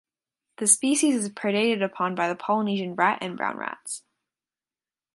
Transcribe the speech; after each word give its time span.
The 0.57 0.65
species 0.65 1.13
is 1.13 1.29
predated 1.29 1.85
upon 1.85 2.15
by 2.15 2.27
the 2.27 2.35
polynesian 2.35 2.95
rat 2.95 3.19
and 3.21 3.37
brown 3.37 3.57
rats. 3.57 4.01